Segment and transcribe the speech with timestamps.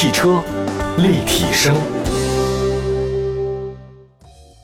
[0.00, 0.40] 汽车
[0.98, 1.74] 立体声，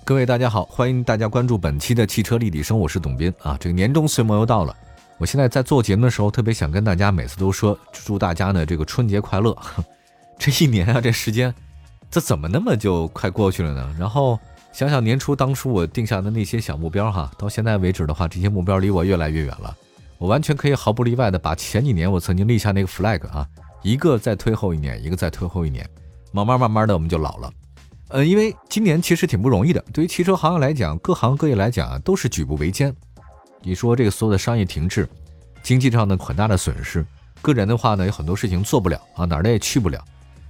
[0.04, 3.56] 各位大家好，欢迎大家关注本期的汽车立体声，我是董斌啊。
[3.58, 4.72] 这个年终岁末又到了，
[5.19, 9.58] 我现在在做节目的时候，特别想跟大家每次都说，祝大家呢这个春节快乐。
[10.38, 11.53] 这一年啊，这时间，
[12.08, 13.92] 这怎么那么就快过去了呢？
[13.98, 14.38] 然后
[14.72, 19.77] 想想年初当初我定下的那些小目标哈，到现在为止的话，这些目标离我越来越远了。
[20.19, 23.45] 我完全可以毫不例外的把前几年我曾经立下那个 flag 啊，
[23.84, 25.88] 一个再推后一年，一个再推后一年，
[26.33, 27.52] 慢慢慢慢的我们就老了。
[28.09, 32.95] 呃，因为今年其实挺不容易的，对于汽车行业来讲，各行各业来讲啊，都是举步维艰。
[33.60, 35.07] 你说这个所有的商业停滞，
[35.62, 37.05] 经济上的很大的损失，
[37.43, 40.02] 个人的话呢，有很多事情做不了啊，哪儿也去不了。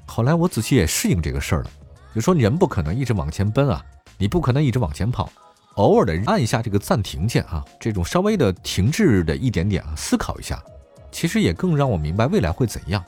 [0.07, 1.71] 后来我仔细也适应这个事儿了，
[2.15, 3.85] 就说人不可能一直往前奔啊，
[4.16, 5.29] 你不可能一直往前跑。
[5.74, 10.62] 偶尔的按一下这个暂停键啊，这种稍微的停滞的一点点啊，思考一下，
[11.10, 13.05] 其实也更让我明白未来会怎样。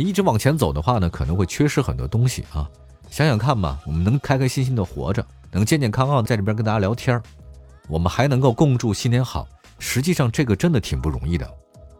[0.00, 2.68] 一直往前走的话呢，可能会缺失很多东西啊。
[3.10, 7.22] 想想看吧，我们能开开心心的活着，能健健康康在这边跟大家聊天儿
[7.88, 9.46] 我们还能够共祝新年好，
[9.78, 11.46] 实际上这个真的挺不容易的。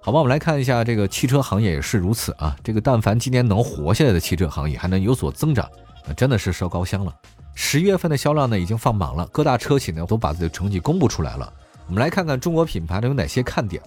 [0.00, 2.56] 好吧，我们来看一下这个汽车行业也是如此啊。
[2.64, 5.69] 这个但凡今年能活下来的汽车行业还能有所增长，
[6.06, 7.14] 那真的是烧高香了。
[7.55, 11.52] 十一月份的销量呢已经放榜了，各大车企呢都把自己的成绩公布出来了。
[11.86, 13.83] 我们来看看中国品牌呢有哪些看点。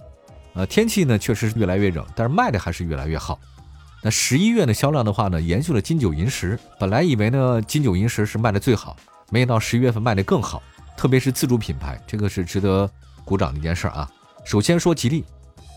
[0.54, 3.38] 呃，天气呢确实是越来越冷，但是卖的还是越来越好。
[4.06, 6.56] 那十一月的销量的话呢，延续了金九银十。
[6.78, 8.96] 本来以为呢金九银十是卖的最好，
[9.30, 10.62] 没想到十一月份卖的更好，
[10.96, 12.88] 特别是自主品牌，这个是值得
[13.24, 14.08] 鼓掌的一件事啊。
[14.44, 15.24] 首先说吉利，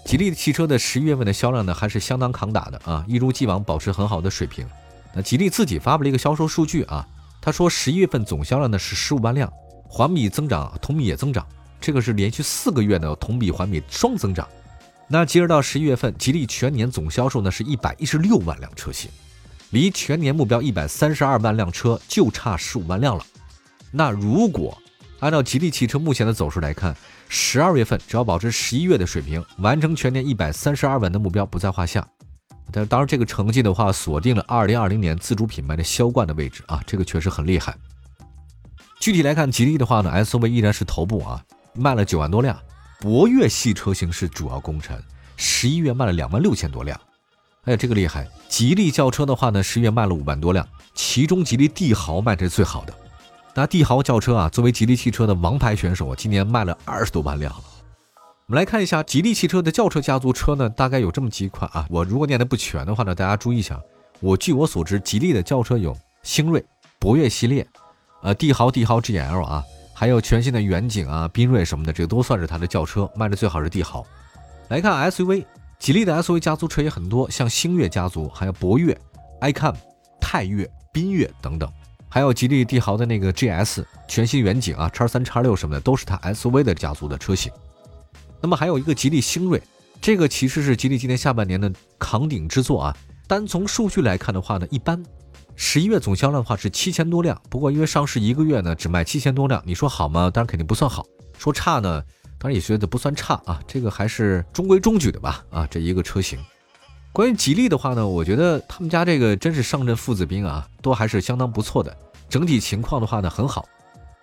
[0.05, 4.63] 吉利汽车的十一月份的销量呢还是相当抗打的啊，一如既往保持很好的水平。
[5.11, 7.03] 那吉利自己发布了一个销售数据啊。
[7.41, 9.51] 他说，十一月份总销量呢是十五万辆，
[9.87, 11.43] 环比增长，同比也增长，
[11.81, 14.47] 这个是连续四个月呢同比环比双增长。
[15.11, 19.09] 那接着到十一月份，吉利全年总销售呢是一百一十六万辆车型，
[19.71, 23.25] 离全年目标一百三十二万辆车就差十五万辆了。
[23.91, 24.77] 那如果
[25.19, 26.95] 按照吉利汽车目前的走势来看，
[27.27, 32.07] 十二月份只要保持十一月的水平，完成全年一百三十二万的目标不在话下。
[32.71, 37.75] 但当然，这个成绩的话，锁定了二零二零年自主品牌的销冠的位置啊，这个确实很厉害。
[38.99, 42.55] 具体来看，吉利的话呢，SUV 依然是头部啊，卖了九万多辆。
[42.99, 45.01] 博越系车型是主要功臣，
[45.37, 46.99] 十一月卖了两万六千多辆。
[47.63, 48.27] 哎，这个厉害。
[48.49, 52.93] 吉利轿车的话呢，十月卖了五万多辆，其中吉利帝豪卖的是最好的。
[53.53, 57.63] 那帝豪轿车啊，作为吉利汽车的王牌选手啊，今年卖了二十多万辆了。
[58.47, 61.85] 我们来看一下吉利汽车的轿车家族车呢，大概有这么几款啊。
[61.89, 63.79] 我如果念的不全的话呢，大家注意一下。
[64.19, 66.61] 我据我所知，吉利的轿车有星瑞、
[66.99, 67.65] 博越系列，
[68.23, 69.63] 呃，帝豪、帝豪 GL 啊，
[69.99, 74.07] 还有全新的远景啊、缤瑞什么的，这个都算是它的轿车，卖的最好是帝豪。
[74.69, 75.43] 来看 SUV，
[75.77, 78.97] 吉利的 SUV 家族车也很多，像星越家族，还有博越、
[79.41, 79.75] iCam、
[80.21, 81.69] 泰越、缤越等等，
[82.07, 87.51] 还有吉利帝豪的那个 GS、全新远景啊、叉三、叉六什么的，都是它 SUV 的家族的车型。
[88.39, 89.61] 那么还有一个吉利星瑞，
[89.99, 92.97] 这个其实是吉利今年下半年的扛鼎之作啊。
[93.27, 95.03] 单从数据来看的话呢，一般。
[95.61, 100.31] 十一月总销量的话是七千多辆，不过因为上市一个月呢，只卖七千多辆，你说好吗？
[100.33, 101.05] 当然肯定不算好。
[101.37, 102.01] 说差呢，
[102.39, 106.39] 当然也觉得不算差啊，这个还是中规中矩的吧啊，这一个车型。
[107.11, 111.95] 关于吉利的话呢，我觉得他们家这个真是上阵父子兵啊，都还是相当不错的。
[112.29, 113.67] 整体情况的话呢，很好。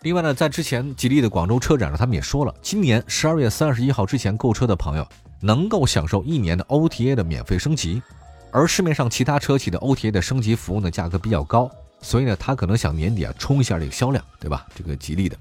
[0.01, 5.07] 另外呢，在之前吉利的广州车展上，他们也说了，今年十二月三十一号之前购车的朋友
[5.43, 8.03] 能够享受一年的 OTA 的免费升级，
[8.51, 11.71] 而市面上其他车企的 OTA 的升级服务呢，价格比较高，
[12.01, 14.67] 所以呢，他可能想年底啊冲一下这个销量，对吧？
[14.75, 15.37] 这个吉利的。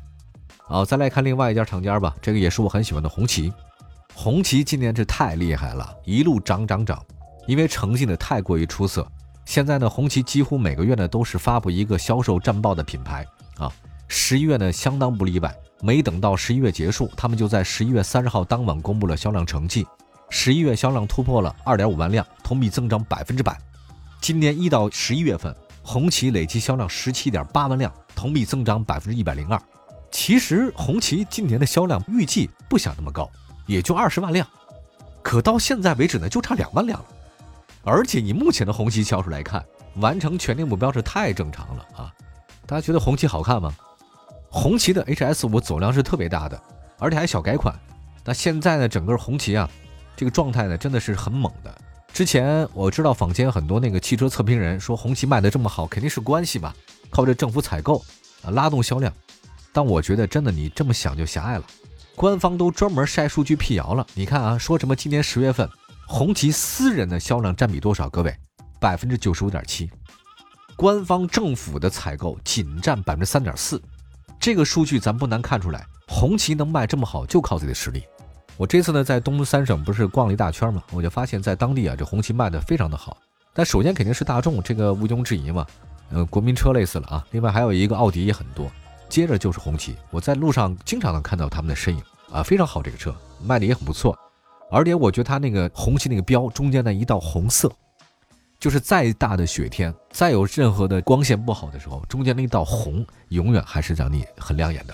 [0.57, 3.53] 好，再来看另外一家厂家吧，这个也是我很喜欢的红旗。
[4.13, 7.01] 红旗今年是太厉害了，一路涨涨涨，
[7.47, 9.07] 因为成绩呢太过于出色。
[9.45, 13.25] 现在呢，红旗几乎每个月呢都是发布一个销售战报的品牌
[13.57, 13.71] 啊。
[14.07, 15.55] 十一月呢，相当不例外。
[15.81, 19.85] 没等到十一月结束，他们就在十一月三十号当晚公布了销量成绩。
[20.37, 23.57] 十一月销量突破了二点五万辆，同比增长百分之百。
[24.19, 29.59] 今年一到十一月份，红旗累计销量十七点八万辆，同比增长百分之一百零二。
[30.11, 33.31] 其实红旗今年的销量预计不想那么高，
[33.65, 34.45] 也就二十万辆。
[35.23, 37.05] 可到现在为止呢，就差两万辆了。
[37.85, 39.65] 而且以目前的红旗销售来看，
[39.95, 42.13] 完成全年目标是太正常了啊！
[42.67, 43.73] 大家觉得红旗好看吗？
[44.49, 46.61] 红旗的 HS 五走量是特别大的，
[46.99, 47.73] 而且还小改款。
[48.25, 49.69] 那现在呢，整个红旗啊，
[50.15, 51.75] 这个状态呢，真的是很猛的。
[52.13, 56.73] 之前我知道坊间很多那个汽车测评人说红旗卖的这么好，肯定是关系吧，
[57.09, 58.03] 靠着政府采购
[58.41, 59.11] 啊拉动销量。
[59.73, 61.65] 但我觉得真的你这么想就狭隘了。
[62.15, 64.07] 官方都专门晒数据辟谣了。
[64.13, 65.69] 你看啊，说什么今年十月份
[66.07, 68.09] 红旗私人的销量占比多少？
[68.09, 68.33] 各位，
[68.79, 69.91] 百分之九十五点七，
[70.77, 73.81] 官方政府的采购仅占百分之三点四。
[74.39, 78.03] 这个数据咱不难看出来，红旗能卖这么好，就靠自己的实力。
[78.57, 83.17] 我这次呢在东三省不是逛了一大圈嘛，我就发现，在当地啊，这红旗卖的非常的好。
[83.53, 85.65] 但首先肯定是大众，这个毋庸置疑嘛。
[86.11, 87.27] 呃，国民车类似了啊。
[87.31, 88.71] 另外还有一个奥迪也很多，
[89.09, 89.95] 接着就是红旗。
[90.11, 93.13] 我在路上经常能看到他们的身影啊，非常好，这个车
[93.43, 94.17] 卖的也很不错。
[94.71, 97.71] 而且我觉得它那个红旗那个标中间的一道红色，
[98.59, 104.93] 就是再大的雪天，再有任何的光线不好的时候，中间那道红永远还是让你很亮眼的。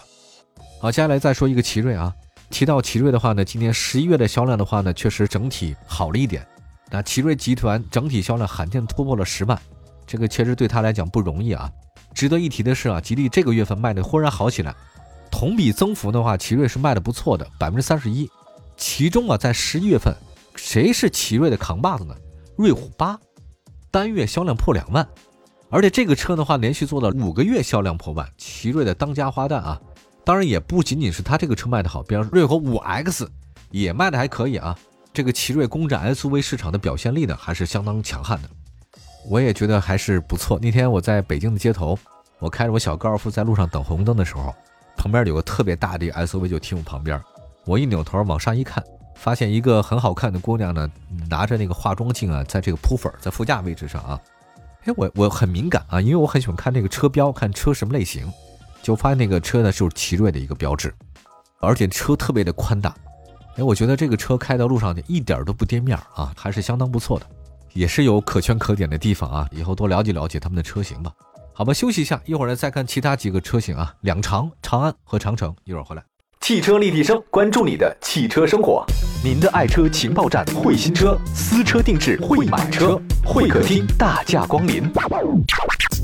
[0.81, 2.11] 好，接下来再说一个奇瑞啊。
[2.51, 6.45] 提到奇瑞的话呢，今年十一月的销量的话呢，确实整体好了一点。
[6.91, 9.59] 那奇瑞集团整体销量罕见突破了十万，
[10.05, 11.71] 这个确实对他来讲不容易啊。
[12.13, 14.75] 值得一提的是啊，吉利这个月份卖的忽然好起来，
[15.31, 18.29] 同比增幅的话，奇瑞是卖的不错的，百分之三十一。
[18.75, 20.13] 其中啊，在十一月份，
[20.55, 22.13] 谁是奇瑞的扛把子呢？
[22.57, 23.17] 瑞虎八，
[23.89, 25.07] 单月销量破两万，
[25.69, 29.79] 而且这个车的话，连续做了五个月销量破万，奇瑞的当家花旦啊。
[30.23, 33.29] 当然也不仅仅是它这个车卖的好，比方说瑞虎五 X
[33.71, 34.77] 也卖的还可以啊。
[35.13, 38.49] 这个奇瑞攻占 SUV 市场的表现力呢，还是相当强悍的。
[39.27, 40.57] 我也觉得还是不错。
[40.61, 41.97] 那天我在北京的街头，
[42.39, 44.55] 我开着我小高尔夫在路上等红灯的时候，
[44.95, 47.21] 旁边有个特别大的 SUV 就停我旁边。
[47.65, 48.83] 我一扭头往上一看，
[49.15, 50.89] 发现一个很好看的姑娘呢，
[51.29, 54.19] 拿着那个化妆镜啊，在这个扑粉在副驾位置上啊。
[54.85, 58.31] 哎，我我很敏感啊，因为我很喜欢看那个车标，看车什么类型。
[58.81, 60.93] 就发现那个车呢，就是奇瑞的一个标志，
[61.59, 62.95] 而且车特别的宽大。
[63.55, 67.25] 哎，我觉得这个车开到路上去一点都不跌面啊，还是相当不错的，
[67.73, 69.47] 也是有可圈可点的地方啊。
[69.51, 71.11] 以后多了解了解他们的车型吧。
[71.53, 76.03] 好吧，休息一下，一会儿呢再看其他几个车型啊，两长、长安和长城，一会儿回来。
[76.41, 78.83] 汽车立体声，关注你的汽车生活，
[79.23, 84.91] 您的爱车情报站，会新车，私车定制，会买车，会客厅大驾光临，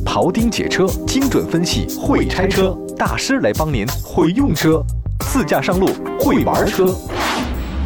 [0.05, 4.79] 庖丁解车，精准分析，会拆车大师来帮您，会用车，
[5.21, 5.87] 自驾上路，
[6.19, 6.95] 会玩车，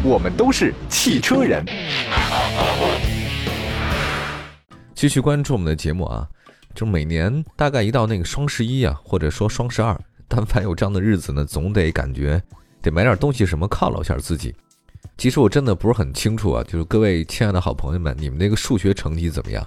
[0.04, 1.64] 我们都是汽车人。
[4.94, 6.28] 继续关注我们的节目啊，
[6.74, 9.98] 就每年大概一到那个双十一啊，或者说双十二。
[10.34, 12.42] 但凡有这样的日子呢，总得感觉
[12.80, 14.54] 得买点东西什么犒劳一下自己。
[15.18, 19.62] 其实我真的不是很清楚啊，就是各位亲爱的好朋友们，你们那个数学成绩怎么样？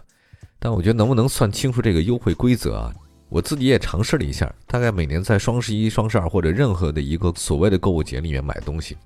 [0.57, 2.91] 但我觉得能不能算清楚这个优惠规则啊？
[3.29, 8.97] 我自己也尝试了一下，大概每年在双十一、双十二或者任何的一个所谓的购物节里面买东西，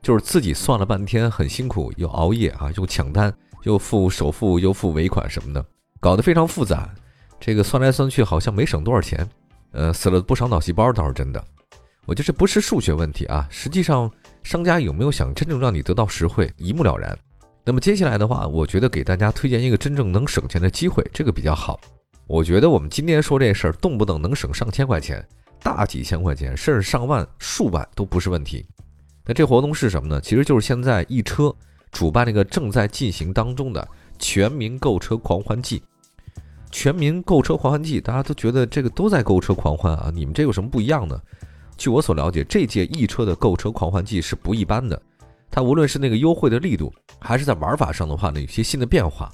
[0.00, 3.30] 就是自己算了半天，很辛苦，又熬夜啊，又抢单，
[3.64, 5.62] 又付首付，又付尾款什么的，
[6.00, 6.88] 搞得非常复杂。
[7.38, 9.28] 这个算来算去，好像没省多少钱。
[9.72, 11.42] 呃，死了不少脑细胞倒是真的，
[12.04, 13.46] 我觉得这不是数学问题啊。
[13.50, 14.10] 实际上，
[14.42, 17.18] 商家有没有想真正让你得到实惠，一目了然。
[17.64, 21.80] 那么接下来的话，我觉得给大家推荐一个真正能省钱的机会，这个比较好。
[22.26, 25.26] 我觉得我们今天说这事儿，动不动能省上千块钱，
[25.62, 28.66] 大几千块钱，甚至上万、数万都不是问题。
[29.24, 30.20] 那这活动是什么呢？
[30.20, 31.54] 其实就是现在易车
[31.92, 33.86] 主办那个正在进行当中的
[34.18, 35.82] 全民购车狂欢季。
[36.72, 41.20] 全民购车狂欢季，大家都觉得这个都在购车狂欢啊，你们这有什么不一样呢？
[41.76, 45.00] 据我所了解，这届易车的购车狂欢季是不一般的，
[45.50, 49.30] 它无论是那个优惠的力度，还是在玩法上的话呢，有些新的变化。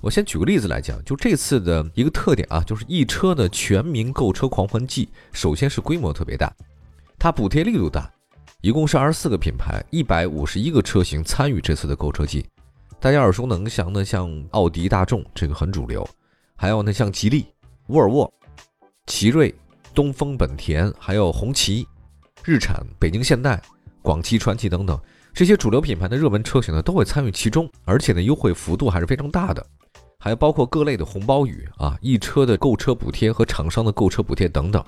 [0.00, 6.52] 我先举个例子来讲，就这次的一个特点啊，就是易车的全民购车狂欢季，首先是规模特别大，
[7.18, 8.10] 它补贴力度大，
[8.60, 12.44] 一共是二十四个品牌，一百五十一个车型参与这次的购车季。
[13.00, 16.06] 大家耳熟能详的，像奥迪、大众，这个很主流。
[16.56, 17.46] 还有呢，像吉利、
[17.88, 18.32] 沃尔沃、
[19.06, 19.54] 奇瑞、
[19.94, 21.86] 东风本田，还有红旗、
[22.44, 23.62] 日产、北京现代、
[24.02, 24.98] 广汽传祺等等
[25.32, 29.64] 这些主流品牌的热门车型呢，都会参与其中，而且呢，优惠幅度还是非常大的。
[30.18, 34.82] 还包括各类的红包雨啊，易车的购车补贴和厂商的购车补贴等等。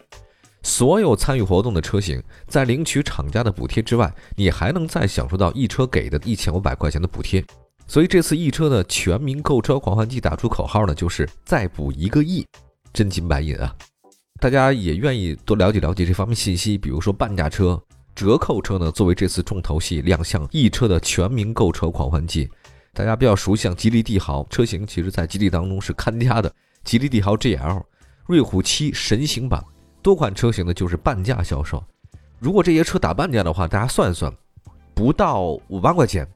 [0.63, 7.45] 所有参与活动的车型，在领取厂家的补贴之外，你还能再享受到易车给的一千五百块钱的补贴。
[7.89, 12.45] 所以这次易车的全民购车狂欢季打出口号呢，就是再补一个亿，
[12.93, 13.75] 真金白银啊！
[14.41, 17.81] 大家也愿意多了解了解这方面信息，比如说半价车、
[18.15, 22.51] 折扣车呢，作为这次重头戏亮相易车的全民购车狂欢季。
[22.93, 26.53] 大家比较熟悉像吉利帝豪车型，其实在吉利当中是看家的，
[26.83, 27.83] 吉利帝豪 GL、
[28.27, 29.63] 瑞虎七神行版
[30.03, 31.83] 多款车型呢就是半价销售。
[32.39, 34.33] 如果这些车打半价的话，大家算一算，
[34.93, 36.27] 不到五万块钱。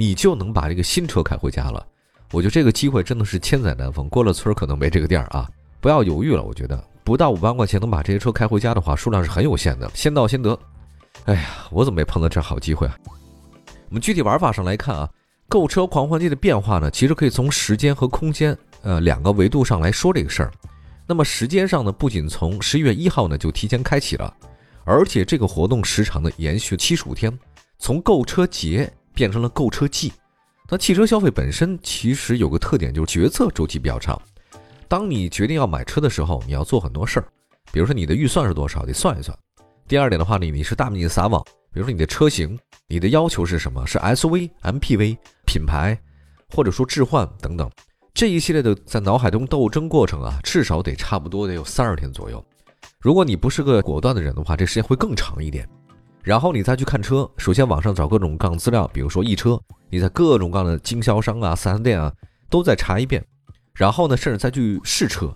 [0.00, 1.86] 你就能把这个新车开回家了，
[2.32, 5.46] 我觉得这个机会真的是千载难逢，过了村可能没这个店儿啊！
[5.78, 10.58] 不要犹豫了，我觉得不到五万块钱能把这些车开回家的话，数量是很有限的，先到先得。
[11.26, 12.96] 哎呀，我怎么没碰到这好机会啊？
[13.90, 15.06] 我们具体玩法上来看啊，
[15.50, 20.50] 购车狂欢季的变化呢，其实可以从时间和空间呃两个维度上来说这个事儿。
[21.06, 24.34] 那么时间上呢，不仅从十一月一号呢就提前开启了，
[24.84, 27.38] 而且这个活动时长呢延续七十五天，
[27.78, 30.12] 从购车节变成了购车季。
[30.68, 34.20] 那汽车消费本身其实有个特点，就是决策周期比较长。
[34.86, 37.26] 当你决定要买车的时候，你要做很多事儿，
[37.72, 39.36] 比如说你的预算是多少，得算一算。
[39.88, 43.84] 第二点的话呢，你是大面积撒网，比如说你的车型，你的要求是什么？
[43.86, 45.98] 是 SUV、MPV、品牌，
[46.54, 47.70] 或者说置换等等。
[48.14, 52.44] 这一系列的在脑海中斗争过程啊，至少得差不多得有三十天左右。
[53.00, 55.68] 如果你不是个果断的人的话，这时间会更长一点。
[56.22, 59.58] 然后你再去看车，首先网上找各种各样的资料，比如说易车，
[59.88, 62.12] 你在各种各样的经销商啊、四 S 店啊，
[62.48, 63.24] 都再查一遍。
[63.72, 65.32] 然后呢，甚至再去试车，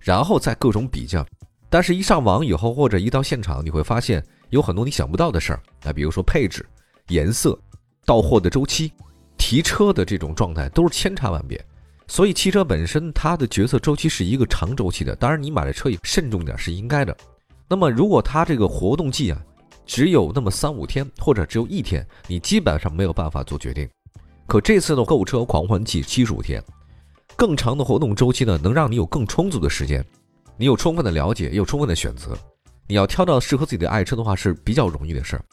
[0.00, 1.24] 然后再各种比较。
[1.70, 6.64] 但是，一上网以后，或者一到现场，你会发现有很多你想不到的事儿啊，比如说配置、
[7.08, 7.56] 颜色、
[8.04, 8.92] 到货的周期、
[9.36, 11.64] 提车的这种状态，都是千差万别。
[12.06, 17.16] 所以汽车本身它的决策周期是一个长周期的，当然你买了车以后慎重点是应该的。
[17.68, 19.40] 那么如果它这个活动季啊
[19.86, 23.88] 只有那么三五天或者只有一天，你基本上没有办法做决定。
[24.46, 26.62] 可这次的购车狂欢季七十五天，
[27.36, 30.04] 更长的活动周期呢，能让你有更充足的时间，
[30.56, 32.36] 你有充分的了解，也有充分的选择。
[32.86, 35.44] 你要挑到适合自己的爱车的话是比较容易的事儿。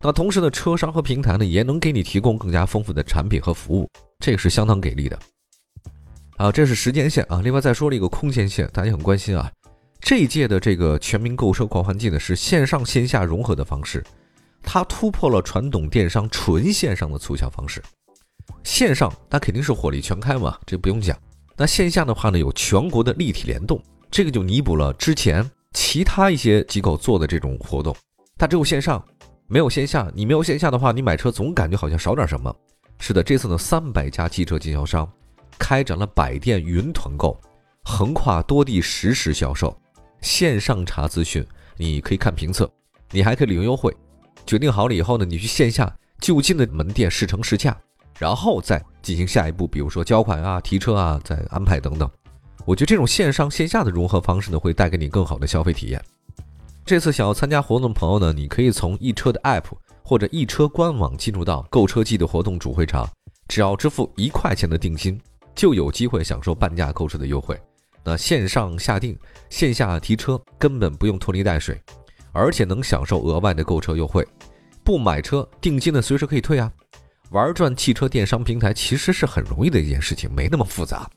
[0.00, 3.88] 那同时呢，车商和平台呢也能给你提供更加丰富的产品和服务，
[4.20, 5.18] 这个是相当给力的。
[6.36, 7.40] 啊，这是时间线啊。
[7.42, 9.50] 另外再说了一个空间线，大家很关心啊。
[10.00, 14.04] 这一届的这个全民购车狂欢季呢，是线上线下融合的方式，
[14.62, 17.82] 它突破了传统电商纯线上的促销方式。
[18.62, 21.18] 线上那肯定是火力全开嘛，这不用讲。
[21.56, 27.96] 那线下的话呢，有全国的立体联动，这个就弥补了之前其他一些机构做的这种活动。
[28.38, 29.04] 它只有线上，
[29.48, 30.10] 没有线下。
[30.14, 32.54] 你没有线下的话，你买车总感觉好像少点什么。
[32.98, 35.10] 是的，这次呢，三百家汽车经销商。
[35.58, 37.40] 开展了百店云团购，
[37.82, 39.74] 横跨多地实时销售，
[40.20, 41.46] 线上查资讯，
[41.76, 42.70] 你可以看评测，
[43.10, 43.94] 你还可以领优惠。
[44.46, 47.76] 决定好了以后呢，你去线下就近的门店试乘试驾，
[48.18, 52.10] 然后再进行下一步，比如说交款啊、提车啊、再安排等等。
[52.64, 56.02] 我觉得这种线上线下的融合方式呢，会带给你更好的消费体验。
[56.84, 59.64] 这次想要参加活动的朋友呢，你可以从易车的 App
[60.02, 63.08] 或者易车官网进入到购车季的活动主会场，
[63.48, 65.20] 只要支付一块钱的定金。
[65.54, 67.58] 就有机会享受半价购车的优惠。
[68.06, 69.18] 那线上下定、
[69.50, 71.76] 线下提车根本不用拖泥带水，
[72.30, 74.24] 而且能享受额外的购车优惠。
[74.84, 76.72] 不买车定金呢，随时可以退啊。
[77.30, 81.10] 玩转汽车电商平台其实是很容易的一件事情，没那么复杂。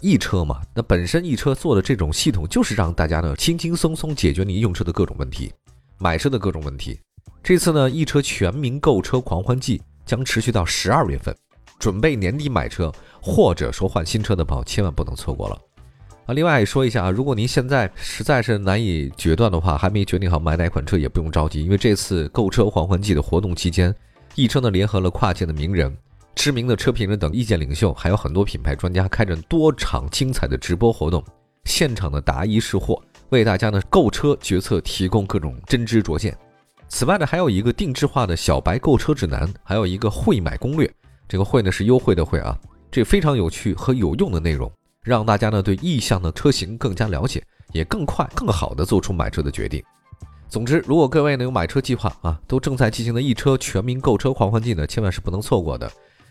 [0.00, 5.52] 易车嘛，那本身易车做的这种系统就是让大家呢轻轻松松解决你用车的各种问题，
[5.98, 7.00] 买车的各种问题。
[7.42, 11.36] 这次呢，易车全民购车狂欢季将持续到十二月份。
[11.80, 15.56] 准备年底买车，或者说换新车的朋友，千万不能错过了
[16.28, 16.34] 啊！
[16.34, 23.94] 另外说一下啊，如果您现在实在是难以决断的话，还没决定好买哪款车，也不用着急，因为这次购车狂欢季的活动期间，
[24.34, 25.90] 易车呢联合了跨界的名人、
[26.34, 31.24] 知名的车评人等意见领袖，还有很多品牌专家，开展多场精彩的直播活动，
[31.64, 36.36] 现场的答疑释惑，为大家呢购车决策提供各种真知灼见。
[36.88, 40.90] 此外呢，还有一个定制化的小白购车指南，还有一个会买攻略。
[41.26, 42.58] 这个会呢是优惠的会啊，
[42.90, 44.70] 这非常有趣和有用的内容，
[45.08, 49.82] 让大家呢对意向的车型更加了解，也更快、更好的做出买车的决定。
[50.50, 55.90] 总之，如果各位呢有买车计划啊，都正在进行的易车全民购车狂欢季呢，千万是不能错过的。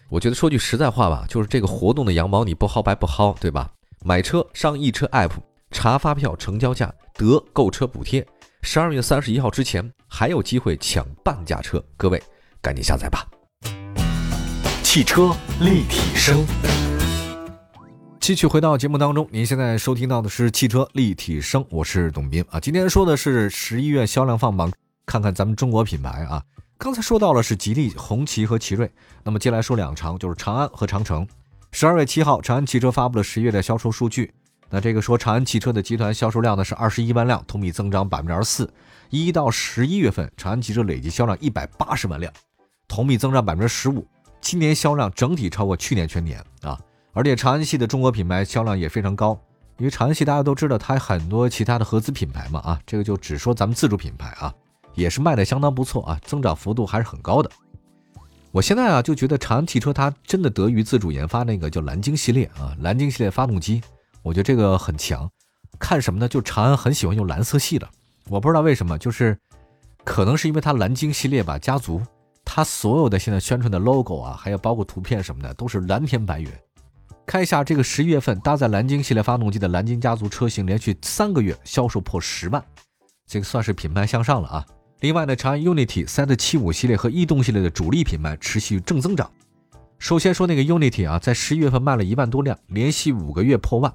[0.10, 3.70] 我觉得说句实在话吧，就是这个活动的羊毛你不薅白不薅，对吧？
[4.06, 5.32] 买车上易车 app
[5.72, 8.26] 查发票、成交价得购车补贴，
[8.62, 12.22] 十二月三十一号之前还有机会抢半价车，各位
[12.62, 13.28] 赶紧下载吧。
[14.82, 16.46] 汽车立体声，
[18.28, 19.26] 继续回到节目当中。
[19.32, 22.60] 您现在收听到的是汽车立体声，我是董斌啊。
[22.60, 24.70] 今天说的是十一月销量放榜，
[25.06, 26.44] 看看咱们中国品牌啊。
[26.78, 28.92] 刚才说到了是吉利、红旗和奇瑞，
[29.24, 31.26] 那么接下来说两长，就是长安和长城。
[31.72, 34.30] 十二月七号，长安汽车发布了十一月的销售数据。
[34.70, 38.70] 那这个说长安汽车的集团销售量呢是二十一万辆，同比增长百分之二十四。
[39.10, 42.34] 一到十一月份，长安汽车累计销量一百八十万辆，
[42.90, 44.06] 同比增长百分之十五。
[44.42, 46.78] 今年销量整体超过去年全年啊，
[47.18, 49.36] 而且长安系的中国品牌销量也非常高，
[49.80, 54.54] 因为长安系大家都知道，它很多其他的合资品牌嘛啊，这个就只说咱们自主品牌啊，
[54.94, 57.50] 也是卖的相当不错啊，增长幅度还是很高的。
[58.52, 63.82] 我现在啊就觉得长安汽车它真的得益于自主研发那个叫蓝鲸系列啊，蓝鲸系列发动机，
[64.22, 65.28] 我觉得这个很强。
[65.80, 66.28] 看什么呢？
[66.28, 67.90] 就长安很喜欢用蓝色系的，
[68.30, 69.36] 我不知道为什么，就是
[70.04, 72.00] 可能是因为它蓝鲸系列吧，家族。
[72.46, 76.50] 它所有的现在宣传的 logo 啊，还有包括图片什么的，都是蓝天白云，
[77.28, 82.64] 看一下这个十一月份搭载蓝鲸系列发动机的蓝鲸家族车型，连续三个月销售破十万，
[83.28, 84.66] 这个算是品牌向上了啊。
[85.02, 89.30] 另外呢，长安 Unity、Z75 系列和逸动系列的主力品牌持续正增长。
[90.00, 93.94] 首先说那个 Unity 啊，在十一月份卖了一万多辆，连续五个月破万。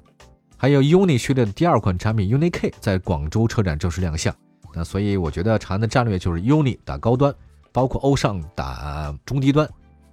[0.55, 4.33] 还有 Uni 系列的第二款产品 Uni K 在广州车展正式亮相。
[4.75, 7.33] 那所以我觉得长安的战略就是 Uni 打高端，
[7.71, 9.67] 包括欧尚打中低端，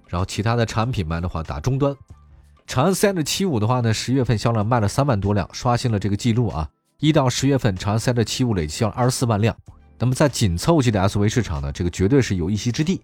[0.07, 1.95] 然后其他的产品牌的话打中端。
[2.71, 6.69] 长安 CS75 的话呢，十月份销量卖了三万多辆，刷新了这个记录啊！
[6.99, 9.53] 一到十月份，长安 CS75 累计销量二十四万辆。
[9.99, 13.01] 那么在紧凑级的 SUV 市场呢，这个绝对是有一席之地。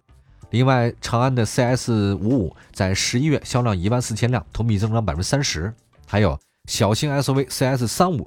[0.52, 5.74] 另外，长安的 CS55 在十一月销量一万四千辆，同比增长百分之三十。
[6.06, 8.26] 还有小型 SUV CS35，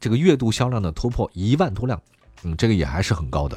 [0.00, 2.02] 这个月度销量呢突破一万多辆，
[2.42, 3.56] 嗯，这个也还是很高的。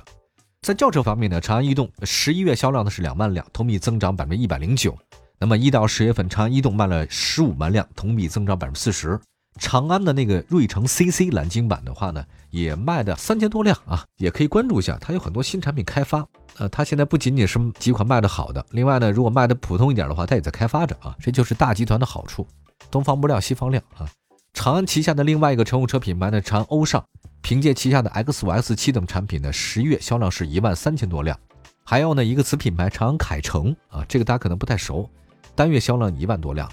[0.62, 4.96] 在轿车方面呢，长安逸动十一月销量呢是两万辆，同比增长百分之一百零九。
[5.40, 9.20] 那么一到十月份，长安逸动卖了十五万辆，同比增长百分之四十。
[9.60, 16.26] 长安的那个锐城 CC 蓝鲸版的话呢，也卖的三千多辆啊，也可以关注一下，它有很多新产品开发。
[16.58, 21.16] 呃，它现在不仅仅是几款卖的好的，另外呢，如果卖的普通一点的话，它也在开发着啊。
[21.20, 22.48] 这就是大集团的好处，
[22.90, 24.10] 东方不亮西方亮啊。
[24.54, 27.04] 长安旗下的另外一个乘用车品牌呢，长安欧尚，
[27.42, 31.38] 凭借旗下的 X 五、X 七等产品呢，十月销量是一万三千多辆。
[31.84, 35.08] 还有呢，一个子品牌长安凯程啊，这个大家可能不太熟。
[35.56, 36.70] 单月销量一万多辆，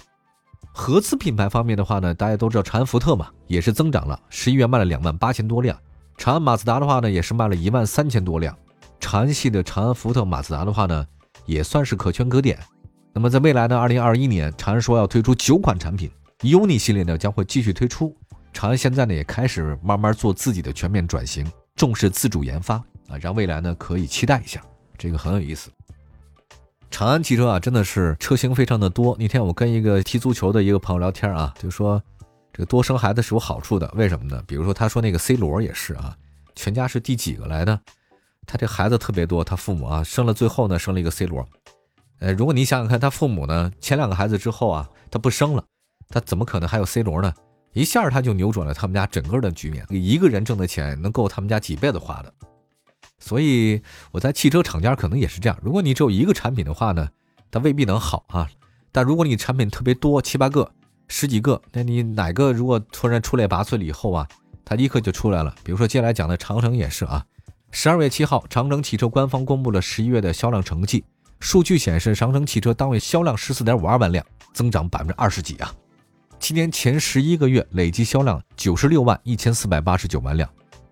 [0.73, 5.77] 合资品牌方面的话呢，大家都知道长安福特嘛，也是增长了，十一月卖了两万八千多辆。
[6.17, 8.57] 长安马自达的话呢，也是卖了一万三千多辆。
[8.99, 11.05] 长安系的长安福特、马自达的话呢，
[11.45, 12.57] 也算是可圈可点。
[13.13, 16.09] 那么在未来呢，二零二一年，长安说要推出九款产品
[16.39, 18.15] ，UNI 系列呢将会继续推出。
[18.53, 21.45] 长安现在呢也开始慢慢做自己的全面转型，
[21.75, 22.75] 重视自主研发
[23.09, 24.61] 啊，让未来呢可以期待一下，
[24.97, 25.71] 这个很有意思。
[26.91, 29.15] 长安汽车啊，真的是车型非常的多。
[29.17, 31.99] 那天我跟一个踢足球的一个朋友聊天啊，就说
[32.51, 33.89] 这个多生孩子是有好处的。
[33.95, 34.43] 为什么呢？
[34.45, 36.15] 比如说他说那个 C 罗也是啊，
[36.53, 37.79] 全家是第几个来的？
[38.45, 41.47] 他这孩子特别多，他父母啊生了最后呢生了一个 C 罗。
[42.19, 45.63] 呃，如果你想想看，他父母呢前两个孩子之后啊，他不生了，
[46.09, 47.33] 他怎么可能还有 C 罗呢？
[47.73, 52.33] 一下他就扭转了他们家整个的局面，一个人挣的钱能够他们家几辈子花的。
[53.21, 53.81] 所以
[54.11, 55.57] 我在汽车厂家可能也是这样。
[55.61, 57.07] 如果你只有一个产品的话呢，
[57.49, 58.49] 它未必能好啊。
[58.91, 60.69] 但如果你产品特别多，七八个、
[61.07, 64.27] 十几个，那你哪个如果突然出类拔萃了以后啊，
[64.65, 65.55] 它立刻就出来了。
[65.63, 67.23] 比如说接下来讲的长城也是啊。
[67.69, 71.05] 十二月七号，长城汽车官方公布了十一月的销量成绩，
[71.39, 75.73] 数据显示，长城汽车单月销量十四点五二万辆，增长百分之二十几啊。
[76.37, 80.49] 今年前十一个月累计销量九十六万一千四百八十九万辆。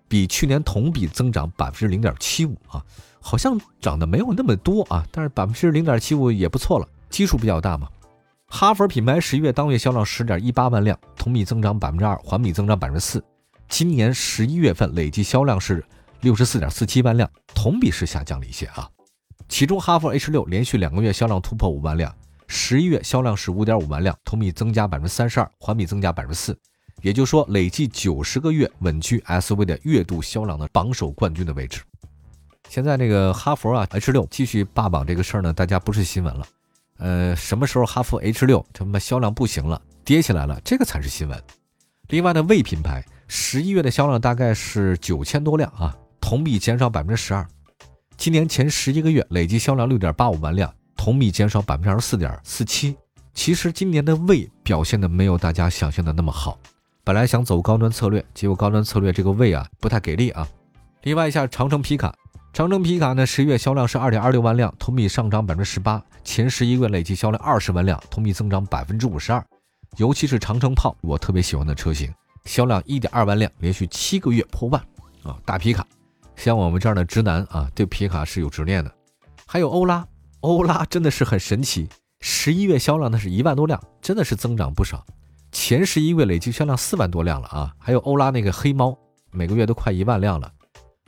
[0.09, 2.83] 比去年同比增长百分之零点七五啊，
[3.21, 7.87] 好像涨得没有那么多啊，但是百分之零点七五也不错了，基数比较大嘛。
[8.47, 13.23] 哈弗品牌十一月当月销量十点一八万辆，同比增长百分之二，环比增长百分之四。
[13.67, 15.85] 今年十一月份累计销量是
[16.21, 18.89] 六十四点四七万辆，同比是下降了一些啊。
[19.47, 22.11] 其中哈弗 H 六连续两个月销量突破五万辆，
[22.47, 26.57] 十一月销量是五点五万辆，同比增加百分之三十二，环比增加百分之四。
[27.01, 31.81] 也就是说，累计九十个月稳居 SUV 的月度销量的榜首冠军的位置。
[32.67, 36.47] 现在这个哈弗啊 H 六继续霸榜这个事儿呢，大家不是新闻了。
[36.97, 41.41] 呃，什么时候哈弗 H 六他妈销量不行了，跌起来了，这个才是新闻。
[42.09, 47.47] 另外呢，魏品牌十一月的销量大概是九千多辆啊，同比减少百分之十二。
[48.17, 52.95] 今年前十一个月累计销量六点八五万辆，同比减少百分之二十四点四七。
[53.33, 56.59] 其实今年的魏表现的没有大家想象的那么好。
[57.09, 60.47] 本来想走高端策略，结果高端策略这个位啊不太给力啊。
[61.01, 62.13] 另外一下，长城皮卡，
[62.53, 69.43] 长城皮卡呢十月销量是二点二六万辆，同比上涨百分之十八，前十一个月累计销量二十万辆，同比增长百分之五十二。
[69.97, 72.13] 尤其是长城炮，我特别喜欢的车型，
[72.45, 74.79] 销量一点二万辆，连续七个月破万
[75.23, 75.35] 啊！
[75.43, 75.83] 大皮卡，
[76.35, 78.91] 像我们这样的直男啊，对皮卡是有执念的。
[79.47, 80.05] 还有欧拉，
[80.41, 81.89] 欧拉真的是很神奇，
[82.21, 85.03] 十一月销量那是一万多辆，真的是增长不少。
[85.51, 87.73] 前十一月累计销量四万多辆了啊！
[87.77, 88.97] 还有欧拉那个黑猫，
[89.31, 90.51] 每个月都快一万辆了。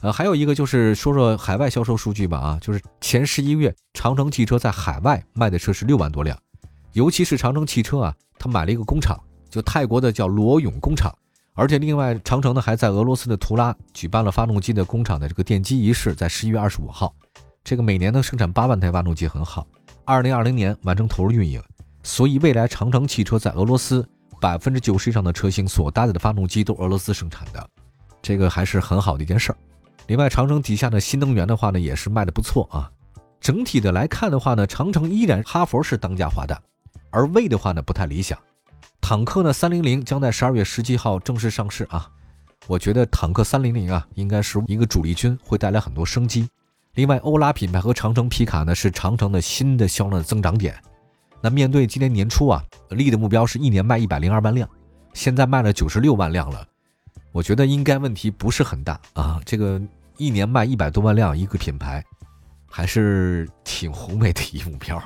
[0.01, 6.37] 呃，还有一个就是说说海外销售数据吧啊，就是前十一月长城汽车在海外卖的车是六万多辆，
[6.93, 11.15] 尤其是长城汽车啊，它买了一个工厂，就泰国的叫罗永工厂，
[11.53, 17.13] 而且另外长城呢还在俄罗斯的图拉举办了发动机的工厂的这个奠基仪式，在十一月二十五号，
[17.63, 19.67] 这个每年呢生产八万台发动机很好，
[20.03, 21.61] 二零二零年完成投入运营，
[22.01, 24.03] 所以未来长城汽车在俄罗斯。
[24.41, 27.69] 百分之九十以上的车型所搭载的发动机都俄罗斯生产的，
[28.23, 29.57] 这个还是很好的一件事儿。
[30.07, 32.91] 另外，长城底下的新能源的话呢，也是卖的不错啊。
[33.39, 36.57] 整体的来看的话呢，长城依然哈佛是当家花旦，
[37.11, 38.37] 而魏的话呢不太理想。
[38.99, 42.09] 坦克呢，三零零将在十二月十七号正式上市啊。
[42.67, 46.49] 我觉得坦克三零零啊，应该是一个主力军，会带来很多生机。
[46.95, 50.75] 另外，欧拉品牌和长城皮卡呢，是长城的新的销量增长点。
[51.41, 54.69] 那面对今年年初啊，立的目标是一年卖一百零二万辆，
[55.13, 56.65] 现在卖了九十六万辆了，
[57.31, 59.41] 我觉得应该问题不是很大啊。
[59.43, 59.81] 这个
[60.17, 62.03] 一年卖一百多万辆，一个品牌
[62.67, 65.01] 还是挺宏伟的一个目标。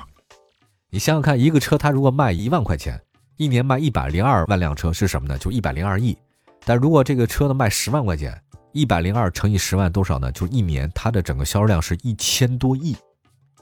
[0.90, 3.00] 你想想看，一个车它如果卖一万块钱，
[3.38, 5.38] 一年卖一百零二万辆车是什么呢？
[5.38, 6.16] 就一百零二亿。
[6.64, 8.38] 但如果这个车呢卖十万块钱，
[8.72, 10.30] 一百零二乘以十万多少呢？
[10.32, 12.94] 就是一年它的整个销售量是一千多亿。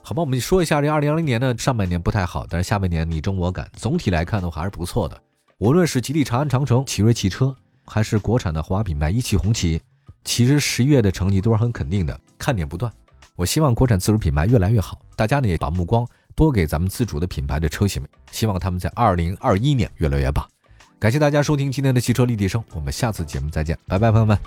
[0.07, 5.19] 好吧，我们说一下这二零二零年的上半年不太好，但是下半年你争我赶，总体来看的话还是不错的。
[5.57, 7.55] 无论是吉利长安长城、奇瑞汽车，
[7.87, 9.81] 还是国产的豪华品牌一汽红旗，
[10.23, 12.91] 其实十一月的成绩都是很肯定的，看点不断。
[13.35, 20.47] 我希望国产自主品牌越来越好，大家呢也把目光多给咱们自主的品牌的车型，希望他们在二零二一年越来越棒。
[20.99, 24.37] 感谢大家收听今天的汽车立体声，我们下次节目再见，拜拜，朋友们。